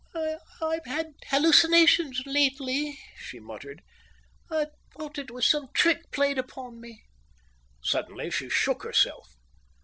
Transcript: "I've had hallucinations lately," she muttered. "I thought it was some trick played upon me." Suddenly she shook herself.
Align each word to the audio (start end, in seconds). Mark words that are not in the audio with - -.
"I've 0.63 0.85
had 0.85 1.13
hallucinations 1.27 2.23
lately," 2.25 2.97
she 3.19 3.39
muttered. 3.39 3.83
"I 4.49 4.65
thought 4.97 5.19
it 5.19 5.29
was 5.29 5.45
some 5.45 5.69
trick 5.75 6.09
played 6.09 6.39
upon 6.39 6.81
me." 6.81 7.03
Suddenly 7.83 8.31
she 8.31 8.49
shook 8.49 8.81
herself. 8.81 9.35